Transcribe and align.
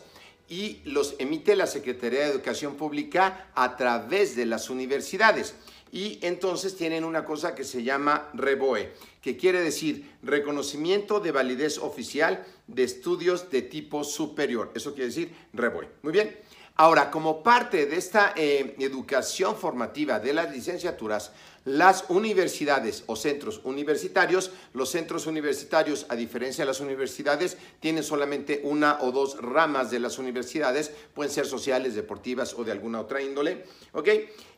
y 0.49 0.81
los 0.85 1.15
emite 1.19 1.57
la 1.57 1.67
Secretaría 1.67 2.21
de 2.21 2.31
Educación 2.31 2.77
Pública 2.77 3.49
a 3.55 3.77
través 3.77 4.37
de 4.37 4.45
las 4.45 4.71
universidades. 4.71 5.55
Y 5.93 6.19
entonces 6.23 6.75
tienen 6.75 7.05
una 7.05 7.25
cosa 7.25 7.55
que 7.55 7.65
se 7.65 7.83
llama 7.83 8.31
REBOE, 8.33 8.93
que 9.21 9.37
quiere 9.37 9.61
decir 9.61 10.11
reconocimiento 10.23 11.21
de 11.21 11.33
validez 11.33 11.79
oficial 11.79 12.45
de 12.67 12.83
estudios 12.83 13.51
de 13.51 13.61
tipo 13.61 14.03
superior. 14.03 14.73
Eso 14.75 14.95
quiere 14.95 15.09
decir 15.09 15.33
REBOE. 15.53 15.89
Muy 16.03 16.13
bien. 16.13 16.35
Ahora, 16.77 17.11
como 17.11 17.43
parte 17.43 17.87
de 17.87 17.97
esta 17.97 18.33
eh, 18.35 18.75
educación 18.79 19.57
formativa 19.57 20.19
de 20.19 20.33
las 20.33 20.51
licenciaturas, 20.51 21.33
las 21.65 22.07
universidades 22.09 23.05
o 23.07 23.15
centros 23.15 23.61
universitarios, 23.65 24.51
los 24.73 24.91
centros 24.91 25.27
universitarios, 25.27 26.07
a 26.09 26.17
diferencia 26.17 26.65
de 26.65 26.69
las 26.69 26.81
universidades, 26.81 27.59
tienen 27.79 28.03
solamente 28.03 28.63
una 28.65 28.99
o 29.03 29.13
dos 29.13 29.41
ramas 29.41 29.91
de 29.91 30.01
las 30.01 30.19
universidades, 30.19 30.91
pueden 31.15 31.31
ser 31.31 31.47
sociales, 31.47 31.95
deportivas 31.95 32.55
o 32.55 32.65
de 32.65 32.73
alguna 32.73 33.01
otra 33.01 33.21
índole. 33.21 33.65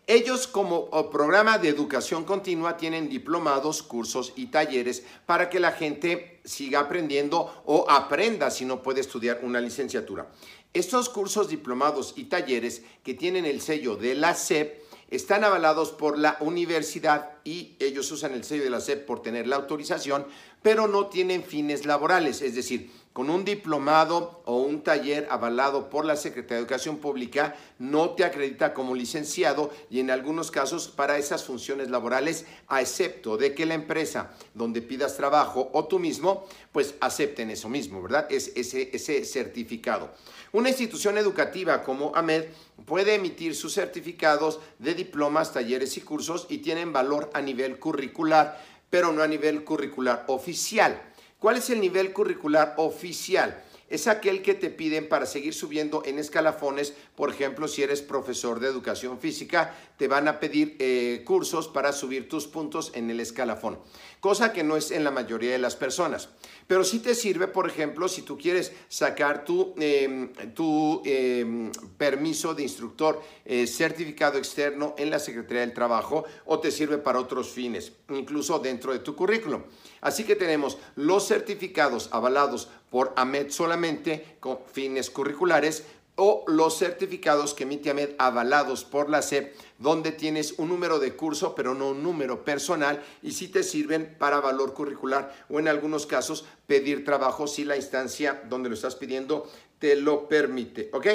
Ellos 0.07 0.47
como 0.47 0.91
programa 1.11 1.57
de 1.57 1.71
educación 1.71 2.25
continua 2.25 2.77
tienen 2.77 3.09
diplomados, 3.09 3.83
cursos 3.83 4.35
y 4.37 4.47
talleres 4.47 5.03
para 5.25 5.49
que 5.49 5.61
la 5.61 5.73
gente 5.73 6.41
siga 6.45 6.81
aprendiendo 6.81 7.63
o 7.65 7.87
aprenda 7.89 8.51
si 8.51 8.67
no 8.67 8.83
puede 8.83 9.01
estudiar 9.01 9.41
una 9.43 9.61
licenciatura. 9.61 10.29
Estos 10.75 11.09
cursos, 11.09 11.49
diplomados 11.49 12.15
y 12.17 12.25
talleres 12.25 12.83
que 13.05 13.15
tienen 13.15 13.45
el 13.45 13.61
sello 13.61 13.95
de 13.95 14.17
la 14.17 14.35
SEP 14.35 14.83
están 15.09 15.45
avalados 15.45 15.93
por 15.93 16.19
la 16.19 16.37
universidad 16.41 17.34
y 17.45 17.77
ellos 17.79 18.11
usan 18.11 18.33
el 18.33 18.43
sello 18.43 18.65
de 18.65 18.71
la 18.71 18.81
SEP 18.81 19.07
por 19.07 19.23
tener 19.23 19.47
la 19.47 19.57
autorización, 19.57 20.27
pero 20.63 20.89
no 20.89 21.07
tienen 21.07 21.45
fines 21.45 21.85
laborales, 21.85 22.41
es 22.41 22.55
decir, 22.55 22.91
con 23.15 23.31
un 23.31 23.45
diplomado 23.45 24.43
o 24.45 24.57
un 24.57 24.83
taller 24.83 25.29
avalado 25.31 25.89
por 25.89 26.05
la 26.05 26.17
Secretaría 26.17 26.57
de 26.57 26.63
Educación 26.63 26.97
Pública 26.97 27.55
no 27.79 28.11
te 28.11 28.25
acredita 28.25 28.75
como 28.75 28.97
licenciado 28.97 29.73
y 29.89 30.01
en 30.01 30.11
algunos 30.11 30.51
casos 30.51 30.89
para 30.89 31.17
esas 31.17 31.45
funciones 31.45 31.91
laborales, 31.91 32.45
a 32.67 32.81
excepto 32.81 33.37
de 33.37 33.55
que 33.55 33.67
la 33.67 33.75
empresa 33.75 34.33
donde 34.53 34.83
pidas 34.83 35.17
trabajo 35.17 35.71
o 35.73 35.85
tú 35.85 36.01
mismo, 36.01 36.45
pues 36.73 36.97
acepten 37.01 37.51
eso 37.51 37.69
mismo, 37.69 38.03
¿verdad? 38.03 38.27
Es 38.31 38.51
ese, 38.57 38.91
ese 38.93 39.25
certificado. 39.25 40.11
Una 40.51 40.71
institución 40.71 41.17
educativa 41.17 41.85
como 41.85 42.17
AMED 42.17 42.47
puede 42.85 43.15
emitir 43.15 43.55
sus 43.55 43.75
certificados 43.75 44.59
de 44.81 44.95
diplomas, 44.95 45.53
talleres 45.53 45.97
y 45.97 46.01
cursos 46.01 46.47
y 46.49 46.59
tienen 46.59 46.93
valor 46.93 47.31
a 47.35 47.41
nivel 47.41 47.79
curricular, 47.79 48.61
pero 48.89 49.13
no 49.13 49.23
a 49.23 49.27
nivel 49.27 49.65
curricular 49.65 50.25
oficial. 50.29 51.01
¿Cuál 51.39 51.59
es 51.59 51.69
el 51.69 51.81
nivel 51.81 52.13
curricular 52.13 52.75
oficial? 52.79 53.63
Es 53.89 54.07
aquel 54.09 54.43
que 54.43 54.55
te 54.55 54.71
piden 54.71 55.09
para 55.09 55.27
seguir 55.27 55.55
subiendo 55.55 56.03
en 56.05 56.19
escalafones. 56.19 56.95
Por 57.15 57.31
ejemplo, 57.31 57.69
si 57.69 57.83
eres 57.83 58.03
profesor 58.03 58.61
de 58.61 58.69
educación 58.69 59.19
física, 59.19 59.75
te 59.99 60.09
van 60.09 60.29
a 60.29 60.41
pedir 60.41 60.77
eh, 60.79 61.23
cursos 61.25 61.69
para 61.69 61.93
subir 61.93 62.29
tus 62.29 62.47
puntos 62.47 62.93
en 62.95 63.11
el 63.11 63.21
escalafón, 63.21 63.79
cosa 64.21 64.53
que 64.53 64.65
no 64.65 64.77
es 64.77 64.91
en 64.91 65.05
la 65.05 65.11
mayoría 65.11 65.53
de 65.53 65.59
las 65.59 65.77
personas. 65.77 66.29
Pero 66.67 66.83
sí 66.83 66.99
te 66.99 67.15
sirve, 67.15 67.47
por 67.47 67.69
ejemplo, 67.69 68.09
si 68.09 68.23
tú 68.23 68.39
quieres 68.39 68.73
sacar 68.89 69.45
tu, 69.45 69.75
em, 69.77 70.33
tu 70.55 71.03
em, 71.05 71.71
permiso 71.99 72.55
de 72.55 72.63
instructor 72.63 73.21
eh, 73.45 73.67
certificado 73.67 74.39
externo 74.39 74.95
en 74.97 75.11
la 75.11 75.19
Secretaría 75.19 75.61
del 75.61 75.75
Trabajo 75.75 76.25
o 76.47 76.59
te 76.61 76.71
sirve 76.71 76.97
para 76.97 77.21
otros 77.21 77.51
fines, 77.51 77.93
incluso 78.09 78.59
dentro 78.59 78.93
de 78.93 79.01
tu 79.01 79.15
currículum. 79.15 79.63
Así 80.01 80.25
que 80.25 80.37
tenemos 80.37 80.79
los 80.97 81.27
certificados 81.29 82.09
avalados 82.13 82.69
por 82.95 83.13
AMED 83.17 83.51
solamente 83.51 84.37
con 84.39 84.61
fines 84.73 85.11
curriculares 85.11 85.83
o 86.15 86.45
los 86.47 86.79
certificados 86.79 87.53
que 87.53 87.65
emite 87.65 87.91
AMED 87.91 88.11
avalados 88.19 88.85
por 88.85 89.11
la 89.11 89.21
SEP, 89.21 89.53
donde 89.81 90.13
tienes 90.13 90.55
un 90.59 90.69
número 90.69 91.01
de 91.01 91.17
curso, 91.17 91.57
pero 91.57 91.75
no 91.75 91.89
un 91.89 92.05
número 92.05 92.45
personal, 92.45 93.03
y 93.21 93.33
si 93.33 93.49
te 93.49 93.65
sirven 93.65 94.15
para 94.17 94.39
valor 94.39 94.75
curricular 94.75 95.35
o 95.51 95.59
en 95.59 95.67
algunos 95.67 96.07
casos 96.07 96.45
pedir 96.69 97.05
trabajo 97.05 97.49
si 97.49 97.65
la 97.65 97.75
instancia 97.75 98.45
donde 98.49 98.69
lo 98.69 98.77
estás 98.77 98.95
pidiendo 98.95 99.51
te 99.81 99.97
lo 99.97 100.29
permite. 100.29 100.89
¿Ok? 100.93 101.09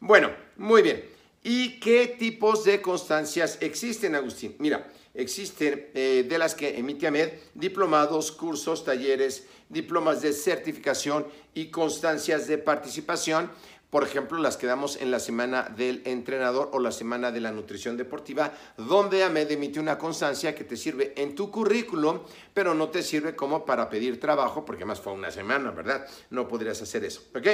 Bueno, 0.00 0.30
muy 0.58 0.82
bien. 0.82 1.02
¿Y 1.44 1.80
qué 1.80 2.06
tipos 2.06 2.62
de 2.62 2.80
constancias 2.80 3.58
existen, 3.60 4.14
Agustín? 4.14 4.54
Mira, 4.60 4.86
existen 5.12 5.90
eh, 5.92 6.24
de 6.28 6.38
las 6.38 6.54
que 6.54 6.78
emite 6.78 7.08
AMED 7.08 7.32
diplomados, 7.54 8.30
cursos, 8.30 8.84
talleres, 8.84 9.46
diplomas 9.68 10.22
de 10.22 10.32
certificación 10.32 11.26
y 11.52 11.66
constancias 11.66 12.46
de 12.46 12.58
participación. 12.58 13.50
Por 13.90 14.04
ejemplo, 14.04 14.38
las 14.38 14.56
que 14.56 14.66
damos 14.66 14.96
en 15.02 15.10
la 15.10 15.18
semana 15.18 15.64
del 15.64 16.00
entrenador 16.06 16.70
o 16.72 16.78
la 16.78 16.92
semana 16.92 17.32
de 17.32 17.40
la 17.40 17.50
nutrición 17.50 17.96
deportiva, 17.96 18.54
donde 18.76 19.24
AMED 19.24 19.50
emite 19.50 19.80
una 19.80 19.98
constancia 19.98 20.54
que 20.54 20.64
te 20.64 20.76
sirve 20.76 21.12
en 21.16 21.34
tu 21.34 21.50
currículum, 21.50 22.20
pero 22.54 22.72
no 22.72 22.88
te 22.88 23.02
sirve 23.02 23.34
como 23.34 23.66
para 23.66 23.90
pedir 23.90 24.18
trabajo, 24.18 24.64
porque 24.64 24.84
más 24.84 25.00
fue 25.00 25.12
una 25.12 25.30
semana, 25.32 25.72
¿verdad? 25.72 26.06
No 26.30 26.48
podrías 26.48 26.80
hacer 26.80 27.04
eso, 27.04 27.22
¿ok? 27.34 27.48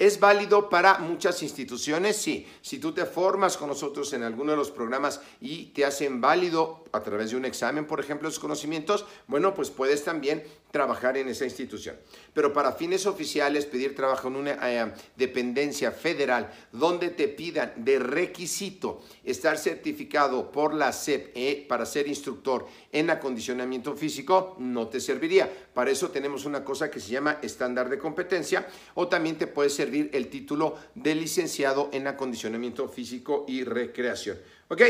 ¿Es 0.00 0.18
válido 0.18 0.70
para 0.70 0.96
muchas 0.98 1.42
instituciones? 1.42 2.16
Sí. 2.16 2.46
Si 2.62 2.78
tú 2.78 2.92
te 2.92 3.04
formas 3.04 3.58
con 3.58 3.68
nosotros 3.68 4.10
en 4.14 4.22
alguno 4.22 4.52
de 4.52 4.56
los 4.56 4.70
programas 4.70 5.20
y 5.42 5.66
te 5.66 5.84
hacen 5.84 6.22
válido 6.22 6.84
a 6.92 7.02
través 7.02 7.30
de 7.30 7.36
un 7.36 7.44
examen, 7.44 7.86
por 7.86 8.00
ejemplo, 8.00 8.26
los 8.26 8.38
conocimientos, 8.38 9.04
bueno, 9.26 9.52
pues 9.54 9.68
puedes 9.68 10.02
también 10.02 10.42
trabajar 10.70 11.18
en 11.18 11.28
esa 11.28 11.44
institución. 11.44 11.96
Pero 12.32 12.52
para 12.52 12.72
fines 12.72 13.04
oficiales, 13.04 13.66
pedir 13.66 13.94
trabajo 13.94 14.28
en 14.28 14.36
una 14.36 14.58
eh, 14.70 14.92
dependencia 15.16 15.90
federal 15.92 16.50
donde 16.72 17.10
te 17.10 17.28
pidan 17.28 17.72
de 17.76 17.98
requisito 17.98 19.02
estar 19.24 19.58
certificado 19.58 20.50
por 20.50 20.72
la 20.72 20.92
SEP 20.92 21.32
eh, 21.34 21.66
para 21.68 21.84
ser 21.84 22.08
instructor 22.08 22.66
en 22.90 23.10
acondicionamiento 23.10 23.94
físico, 23.94 24.56
no 24.58 24.88
te 24.88 25.00
serviría. 25.00 25.50
Para 25.74 25.90
eso 25.90 26.10
tenemos 26.10 26.44
una 26.44 26.64
cosa 26.64 26.90
que 26.90 27.00
se 27.00 27.10
llama 27.10 27.38
estándar 27.42 27.88
de 27.88 27.98
competencia 27.98 28.66
o 28.94 29.08
también 29.08 29.36
te 29.36 29.46
puede 29.46 29.70
servir 29.70 29.89
el 29.94 30.28
título 30.28 30.76
de 30.94 31.14
licenciado 31.14 31.90
en 31.92 32.06
acondicionamiento 32.06 32.88
físico 32.88 33.44
y 33.48 33.64
recreación. 33.64 34.38
¿Ok? 34.68 34.82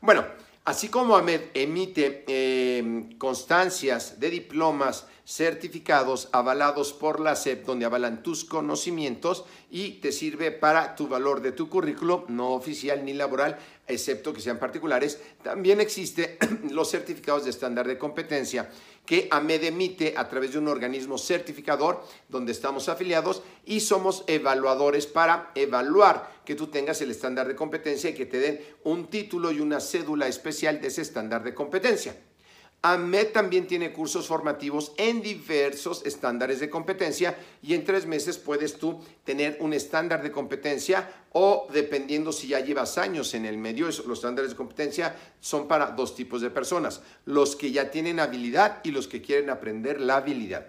Bueno, 0.00 0.24
así 0.64 0.88
como 0.88 1.16
AMED 1.16 1.42
emite 1.54 2.24
eh, 2.26 3.10
constancias 3.18 4.18
de 4.18 4.30
diplomas 4.30 5.06
certificados 5.30 6.28
avalados 6.32 6.92
por 6.92 7.20
la 7.20 7.36
SEP, 7.36 7.64
donde 7.64 7.84
avalan 7.84 8.20
tus 8.20 8.44
conocimientos 8.44 9.44
y 9.70 10.00
te 10.00 10.10
sirve 10.10 10.50
para 10.50 10.96
tu 10.96 11.06
valor 11.06 11.40
de 11.40 11.52
tu 11.52 11.68
currículo, 11.68 12.24
no 12.26 12.50
oficial 12.50 13.04
ni 13.04 13.12
laboral, 13.12 13.56
excepto 13.86 14.32
que 14.32 14.40
sean 14.40 14.58
particulares. 14.58 15.20
También 15.44 15.80
existen 15.80 16.36
los 16.72 16.90
certificados 16.90 17.44
de 17.44 17.50
estándar 17.50 17.86
de 17.86 17.96
competencia 17.96 18.70
que 19.06 19.28
AMED 19.30 19.64
emite 19.64 20.14
a 20.16 20.28
través 20.28 20.52
de 20.52 20.58
un 20.58 20.66
organismo 20.66 21.16
certificador 21.16 22.02
donde 22.28 22.50
estamos 22.50 22.88
afiliados 22.88 23.42
y 23.64 23.80
somos 23.80 24.24
evaluadores 24.26 25.06
para 25.06 25.52
evaluar 25.54 26.40
que 26.44 26.56
tú 26.56 26.66
tengas 26.66 27.00
el 27.02 27.12
estándar 27.12 27.46
de 27.46 27.54
competencia 27.54 28.10
y 28.10 28.14
que 28.14 28.26
te 28.26 28.40
den 28.40 28.60
un 28.82 29.06
título 29.06 29.52
y 29.52 29.60
una 29.60 29.78
cédula 29.78 30.26
especial 30.26 30.80
de 30.80 30.88
ese 30.88 31.02
estándar 31.02 31.44
de 31.44 31.54
competencia. 31.54 32.16
AMED 32.82 33.32
también 33.32 33.66
tiene 33.66 33.92
cursos 33.92 34.26
formativos 34.26 34.92
en 34.96 35.20
diversos 35.20 36.02
estándares 36.06 36.60
de 36.60 36.70
competencia 36.70 37.36
y 37.62 37.74
en 37.74 37.84
tres 37.84 38.06
meses 38.06 38.38
puedes 38.38 38.78
tú 38.78 38.98
tener 39.24 39.58
un 39.60 39.74
estándar 39.74 40.22
de 40.22 40.32
competencia 40.32 41.12
o 41.32 41.68
dependiendo 41.70 42.32
si 42.32 42.48
ya 42.48 42.60
llevas 42.60 42.96
años 42.96 43.34
en 43.34 43.44
el 43.44 43.58
medio, 43.58 43.86
los 43.86 43.98
estándares 43.98 44.52
de 44.52 44.56
competencia 44.56 45.14
son 45.40 45.68
para 45.68 45.90
dos 45.90 46.14
tipos 46.14 46.40
de 46.40 46.48
personas, 46.48 47.02
los 47.26 47.54
que 47.54 47.70
ya 47.70 47.90
tienen 47.90 48.18
habilidad 48.18 48.80
y 48.82 48.92
los 48.92 49.06
que 49.06 49.20
quieren 49.20 49.50
aprender 49.50 50.00
la 50.00 50.16
habilidad. 50.16 50.66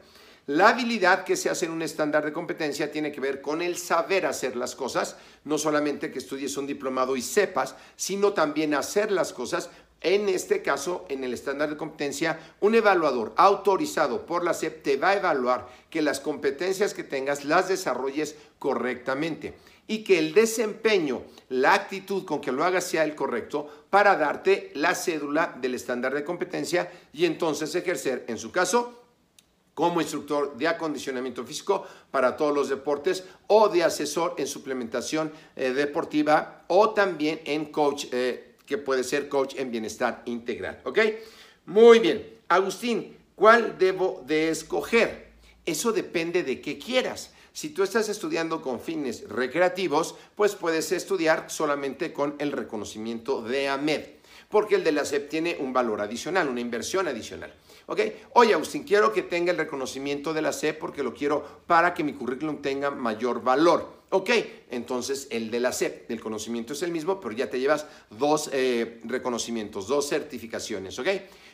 La 0.47 0.69
habilidad 0.69 1.23
que 1.23 1.37
se 1.37 1.49
hace 1.49 1.65
en 1.67 1.71
un 1.71 1.83
estándar 1.83 2.25
de 2.25 2.33
competencia 2.33 2.91
tiene 2.91 3.11
que 3.11 3.21
ver 3.21 3.41
con 3.41 3.61
el 3.61 3.77
saber 3.77 4.25
hacer 4.25 4.55
las 4.55 4.75
cosas, 4.75 5.15
no 5.45 5.59
solamente 5.59 6.11
que 6.11 6.17
estudies 6.17 6.57
un 6.57 6.65
diplomado 6.65 7.15
y 7.15 7.21
sepas, 7.21 7.75
sino 7.95 8.33
también 8.33 8.73
hacer 8.73 9.11
las 9.11 9.33
cosas 9.33 9.69
en 10.01 10.29
este 10.29 10.63
caso, 10.63 11.05
en 11.09 11.23
el 11.23 11.33
estándar 11.33 11.69
de 11.69 11.77
competencia, 11.77 12.39
un 12.59 12.73
evaluador 12.73 13.33
autorizado 13.37 14.25
por 14.25 14.43
la 14.43 14.55
SEP 14.55 14.81
te 14.81 14.97
va 14.97 15.09
a 15.09 15.17
evaluar 15.17 15.69
que 15.91 16.01
las 16.01 16.19
competencias 16.19 16.95
que 16.95 17.03
tengas 17.03 17.45
las 17.45 17.69
desarrolles 17.69 18.35
correctamente 18.57 19.53
y 19.87 20.03
que 20.03 20.17
el 20.17 20.33
desempeño, 20.33 21.21
la 21.49 21.75
actitud 21.75 22.25
con 22.25 22.41
que 22.41 22.51
lo 22.51 22.63
hagas 22.63 22.85
sea 22.85 23.03
el 23.03 23.13
correcto 23.13 23.85
para 23.89 24.15
darte 24.15 24.71
la 24.73 24.95
cédula 24.95 25.55
del 25.61 25.75
estándar 25.75 26.15
de 26.15 26.23
competencia 26.23 26.91
y 27.13 27.25
entonces 27.25 27.75
ejercer, 27.75 28.25
en 28.27 28.39
su 28.39 28.51
caso, 28.51 29.01
como 29.75 30.01
instructor 30.01 30.57
de 30.57 30.67
acondicionamiento 30.67 31.45
físico 31.45 31.85
para 32.09 32.35
todos 32.35 32.53
los 32.53 32.69
deportes 32.69 33.23
o 33.47 33.69
de 33.69 33.83
asesor 33.83 34.35
en 34.37 34.47
suplementación 34.47 35.31
eh, 35.55 35.71
deportiva 35.71 36.65
o 36.67 36.91
también 36.91 37.41
en 37.45 37.65
coach. 37.65 38.05
Eh, 38.11 38.50
que 38.65 38.77
puede 38.77 39.03
ser 39.03 39.29
coach 39.29 39.55
en 39.57 39.71
bienestar 39.71 40.23
integral. 40.25 40.81
¿Ok? 40.83 40.99
Muy 41.65 41.99
bien. 41.99 42.39
Agustín, 42.47 43.17
¿cuál 43.35 43.77
debo 43.77 44.23
de 44.25 44.49
escoger? 44.49 45.31
Eso 45.65 45.91
depende 45.91 46.43
de 46.43 46.59
qué 46.61 46.77
quieras. 46.77 47.31
Si 47.53 47.69
tú 47.69 47.83
estás 47.83 48.07
estudiando 48.07 48.61
con 48.61 48.79
fines 48.79 49.27
recreativos, 49.27 50.15
pues 50.35 50.55
puedes 50.55 50.91
estudiar 50.91 51.49
solamente 51.49 52.13
con 52.13 52.35
el 52.39 52.53
reconocimiento 52.53 53.41
de 53.41 53.67
AMED, 53.67 54.05
porque 54.49 54.75
el 54.75 54.83
de 54.83 54.93
la 54.93 55.03
SEP 55.03 55.29
tiene 55.29 55.57
un 55.59 55.73
valor 55.73 56.01
adicional, 56.01 56.47
una 56.47 56.61
inversión 56.61 57.07
adicional. 57.07 57.53
¿Ok? 57.87 57.99
Oye, 58.33 58.53
Agustín, 58.53 58.83
quiero 58.83 59.11
que 59.11 59.23
tenga 59.23 59.51
el 59.51 59.57
reconocimiento 59.57 60.33
de 60.33 60.41
la 60.41 60.53
SEP 60.53 60.79
porque 60.79 61.03
lo 61.03 61.13
quiero 61.13 61.61
para 61.67 61.93
que 61.93 62.05
mi 62.05 62.13
currículum 62.13 62.61
tenga 62.61 62.89
mayor 62.89 63.43
valor. 63.43 64.00
Ok, 64.13 64.29
entonces 64.69 65.29
el 65.31 65.49
de 65.49 65.61
la 65.61 65.71
SEP, 65.71 66.11
el 66.11 66.19
conocimiento 66.19 66.73
es 66.73 66.83
el 66.83 66.91
mismo, 66.91 67.21
pero 67.21 67.33
ya 67.33 67.49
te 67.49 67.61
llevas 67.61 67.85
dos 68.09 68.49
eh, 68.51 68.99
reconocimientos, 69.05 69.87
dos 69.87 70.09
certificaciones, 70.09 70.99
¿ok? 70.99 71.07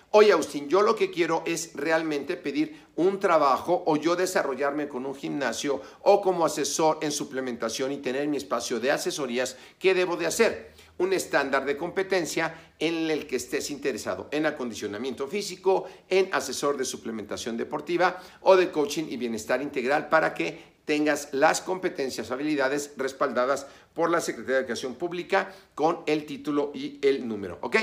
Oye, 0.10 0.32
Austin, 0.32 0.68
yo 0.68 0.82
lo 0.82 0.96
que 0.96 1.12
quiero 1.12 1.44
es 1.46 1.74
realmente 1.76 2.36
pedir 2.36 2.88
un 2.96 3.20
trabajo 3.20 3.84
o 3.86 3.96
yo 3.96 4.16
desarrollarme 4.16 4.88
con 4.88 5.06
un 5.06 5.14
gimnasio 5.14 5.80
o 6.02 6.20
como 6.20 6.46
asesor 6.46 6.98
en 7.02 7.12
suplementación 7.12 7.92
y 7.92 7.98
tener 7.98 8.28
mi 8.28 8.38
espacio 8.38 8.80
de 8.80 8.90
asesorías. 8.90 9.56
¿Qué 9.78 9.94
debo 9.94 10.18
de 10.18 10.26
hacer? 10.26 10.72
Un 10.98 11.14
estándar 11.14 11.64
de 11.64 11.78
competencia 11.78 12.72
en 12.80 13.12
el 13.12 13.28
que 13.28 13.36
estés 13.36 13.70
interesado 13.70 14.30
en 14.32 14.48
acondicionamiento 14.48 15.28
físico, 15.28 15.86
en 16.10 16.30
asesor 16.34 16.76
de 16.76 16.86
suplementación 16.86 17.56
deportiva 17.56 18.20
o 18.42 18.56
de 18.56 18.72
coaching 18.72 19.06
y 19.10 19.18
bienestar 19.18 19.62
integral 19.62 20.10
para 20.10 20.34
que 20.34 20.77
tengas 20.88 21.28
las 21.34 21.60
competencias, 21.60 22.32
habilidades 22.32 22.92
respaldadas 22.96 23.68
por 23.98 24.12
la 24.12 24.22
Secretaría 24.22 24.58
de 24.58 24.62
Educación 24.62 24.94
Pública 24.94 25.52
con 25.74 26.04
el 26.06 26.28
título 26.28 26.72
y 26.76 27.00
el 27.02 27.28
número, 27.28 27.58
¿ok? 27.62 27.78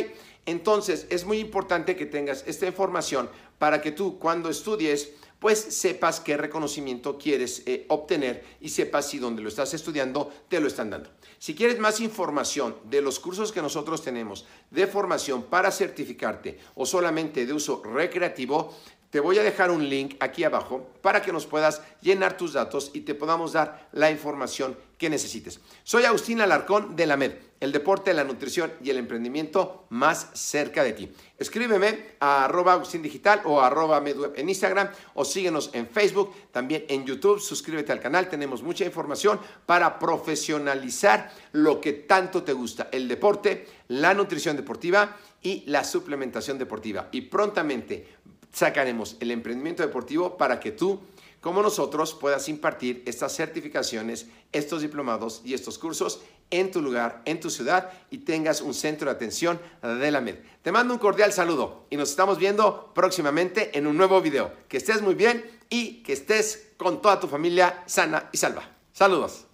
Entonces, 0.46 1.08
es 1.10 1.24
muy 1.24 1.40
importante 1.40 1.96
que 1.96 2.06
tengas 2.06 2.44
esta 2.46 2.68
información 2.68 3.28
para 3.58 3.82
que 3.82 3.90
tú 3.90 4.20
cuando 4.20 4.48
estudies, 4.48 5.10
pues 5.40 5.58
sepas 5.58 6.20
qué 6.20 6.36
reconocimiento 6.36 7.18
quieres 7.18 7.64
eh, 7.66 7.84
obtener 7.88 8.44
y 8.60 8.68
sepas 8.68 9.08
si 9.08 9.18
donde 9.18 9.42
lo 9.42 9.48
estás 9.48 9.74
estudiando 9.74 10.32
te 10.48 10.60
lo 10.60 10.68
están 10.68 10.90
dando. 10.90 11.10
Si 11.40 11.56
quieres 11.56 11.80
más 11.80 11.98
información 11.98 12.76
de 12.84 13.02
los 13.02 13.18
cursos 13.18 13.50
que 13.50 13.60
nosotros 13.60 14.00
tenemos 14.00 14.46
de 14.70 14.86
formación 14.86 15.42
para 15.42 15.72
certificarte 15.72 16.60
o 16.76 16.86
solamente 16.86 17.44
de 17.44 17.52
uso 17.52 17.82
recreativo, 17.82 18.72
te 19.14 19.20
voy 19.20 19.38
a 19.38 19.44
dejar 19.44 19.70
un 19.70 19.88
link 19.88 20.16
aquí 20.18 20.42
abajo 20.42 20.88
para 21.00 21.22
que 21.22 21.32
nos 21.32 21.46
puedas 21.46 21.82
llenar 22.02 22.36
tus 22.36 22.52
datos 22.52 22.90
y 22.94 23.02
te 23.02 23.14
podamos 23.14 23.52
dar 23.52 23.88
la 23.92 24.10
información 24.10 24.76
que 24.98 25.10
necesites. 25.10 25.60
Soy 25.82 26.04
Agustín 26.04 26.40
Alarcón 26.40 26.96
de 26.96 27.06
la 27.06 27.16
MED, 27.16 27.32
el 27.60 27.72
deporte, 27.72 28.12
la 28.14 28.24
nutrición 28.24 28.72
y 28.82 28.90
el 28.90 28.98
emprendimiento 28.98 29.86
más 29.90 30.30
cerca 30.34 30.84
de 30.84 30.92
ti. 30.92 31.12
Escríbeme 31.38 32.16
a 32.20 32.44
arroba 32.44 32.74
Agustín 32.74 33.02
Digital 33.02 33.42
o 33.44 33.60
arroba 33.60 34.00
medweb 34.00 34.32
en 34.36 34.48
Instagram 34.48 34.90
o 35.14 35.24
síguenos 35.24 35.70
en 35.72 35.88
Facebook, 35.88 36.34
también 36.52 36.84
en 36.88 37.04
YouTube. 37.04 37.40
Suscríbete 37.40 37.92
al 37.92 38.00
canal, 38.00 38.28
tenemos 38.28 38.62
mucha 38.62 38.84
información 38.84 39.40
para 39.66 39.98
profesionalizar 39.98 41.32
lo 41.52 41.80
que 41.80 41.92
tanto 41.92 42.42
te 42.42 42.52
gusta, 42.52 42.88
el 42.92 43.08
deporte, 43.08 43.66
la 43.88 44.14
nutrición 44.14 44.56
deportiva 44.56 45.16
y 45.42 45.64
la 45.66 45.84
suplementación 45.84 46.58
deportiva. 46.58 47.08
Y 47.12 47.22
prontamente 47.22 48.06
sacaremos 48.52 49.16
el 49.20 49.30
emprendimiento 49.30 49.82
deportivo 49.82 50.36
para 50.36 50.60
que 50.60 50.72
tú, 50.72 51.00
como 51.44 51.62
nosotros, 51.62 52.14
puedas 52.14 52.48
impartir 52.48 53.02
estas 53.04 53.36
certificaciones, 53.36 54.28
estos 54.50 54.80
diplomados 54.80 55.42
y 55.44 55.52
estos 55.52 55.78
cursos 55.78 56.22
en 56.50 56.70
tu 56.70 56.80
lugar, 56.80 57.20
en 57.26 57.38
tu 57.38 57.50
ciudad 57.50 57.92
y 58.10 58.18
tengas 58.18 58.62
un 58.62 58.72
centro 58.72 59.10
de 59.10 59.14
atención 59.14 59.60
de 59.82 60.10
la 60.10 60.22
MED. 60.22 60.36
Te 60.62 60.72
mando 60.72 60.94
un 60.94 60.98
cordial 60.98 61.34
saludo 61.34 61.84
y 61.90 61.98
nos 61.98 62.08
estamos 62.08 62.38
viendo 62.38 62.92
próximamente 62.94 63.76
en 63.76 63.86
un 63.86 63.98
nuevo 63.98 64.22
video. 64.22 64.54
Que 64.68 64.78
estés 64.78 65.02
muy 65.02 65.14
bien 65.14 65.44
y 65.68 66.02
que 66.02 66.14
estés 66.14 66.72
con 66.78 67.02
toda 67.02 67.20
tu 67.20 67.28
familia 67.28 67.84
sana 67.84 68.30
y 68.32 68.38
salva. 68.38 68.62
Saludos. 68.94 69.53